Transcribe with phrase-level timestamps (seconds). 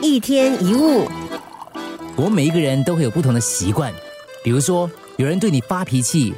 [0.00, 1.08] 一天一物，
[2.14, 3.92] 我们每一个人都会有不同的习惯，
[4.44, 6.32] 比如说有人对你发脾气，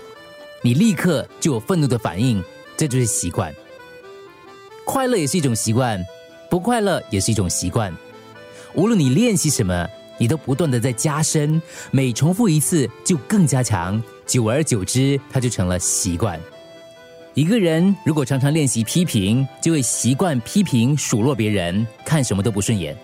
[0.63, 2.43] 你立刻就有愤怒的反应，
[2.77, 3.55] 这就是习惯。
[4.87, 6.03] 快乐也是一种习惯，
[6.49, 7.95] 不快乐也是一种习惯。
[8.75, 9.87] 无论你练习什么，
[10.19, 16.41] 你都不断的在加深，每重复一次就更加强，久而久之，它就成了习惯。
[17.35, 22.97] 一个人如果常常练习批评，就会习惯批评、数落别人，看什么都不顺眼。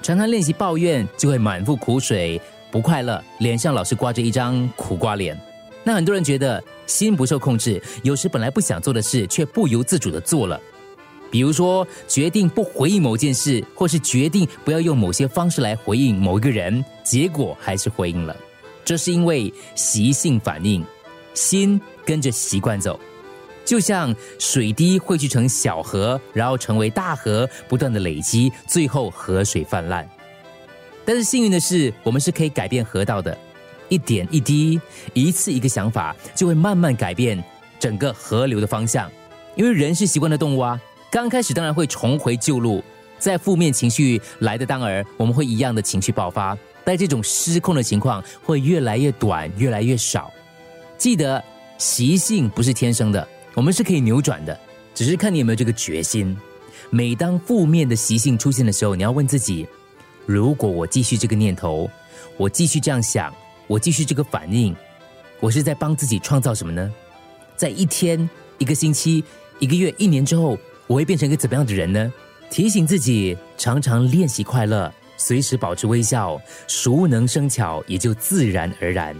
[0.00, 5.38] 常常练习抱怨，就会满腹苦水，不快乐，脸上老是挂着一张苦瓜脸。
[5.84, 10.60] 那很多人觉得心不受控制，有时本来不想做的事，却不由自主的做了。
[11.30, 18.36] 比如说，决定不回应某件事，或是决定不要用某些方式来回应某一个人，结果还是回应了。
[18.84, 20.84] 这是因为习性反应，
[21.34, 23.00] 心跟着习惯走。
[23.64, 30.08] 就像水滴汇聚成小河，然后成为大河，不断的累积，最后河水泛滥。
[31.04, 33.36] 但是幸运的是，我们是可以改变河道的，
[33.88, 34.80] 一点一滴，
[35.14, 37.42] 一次一个想法，就会慢慢改变
[37.78, 39.10] 整个河流的方向。
[39.56, 42.82] 因为人是习惯的动物啊，刚开始当然会重回旧路，
[43.18, 50.32] 在负面情绪来的当儿，我们会一样的情绪爆发，但这种失控的情况会越来越短，越来越少。
[50.96, 51.42] 记得，
[51.78, 53.28] 习性不是天生的。
[53.54, 54.58] 我们是可以扭转的，
[54.94, 56.36] 只是看你有没有这个决心。
[56.90, 59.66] 每当负面的习性出现的时候，你要问自己：
[60.26, 61.90] 如果我继续这个念头，
[62.36, 63.32] 我继续这样想，
[63.66, 64.74] 我继续这个反应，
[65.40, 66.92] 我是在帮自己创造什么呢？
[67.56, 69.22] 在一天、一个星期、
[69.58, 72.12] 一个月、一年之后，我会变成一个怎么样的人呢？
[72.50, 79.16] 提醒自己，常常练习快乐，随时保持微笑，熟能生巧，也就自然而然。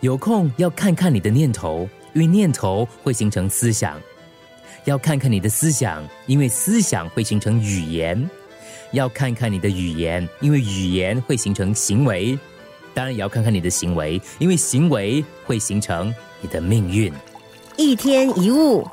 [0.00, 1.88] 有空要看看你的念头。
[2.16, 4.00] 因为念头会形成思想，
[4.86, 8.18] 要看看你的思想，因为思想会形成语言；
[8.92, 12.38] 要看看你的语言，因为语言会形成行为。
[12.94, 17.12] 当然也要看看你的行为，因为行为会形成你的命运。
[17.76, 18.88] 一天一物。